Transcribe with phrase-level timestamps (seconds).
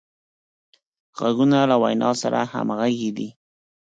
[1.17, 3.29] غوږونه له وینا سره همغږي دي